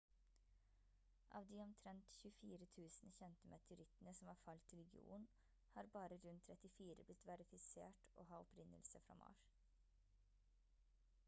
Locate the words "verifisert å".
7.33-8.27